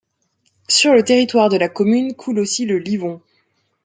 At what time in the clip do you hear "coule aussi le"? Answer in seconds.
2.15-2.79